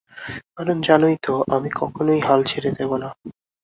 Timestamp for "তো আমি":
1.23-1.69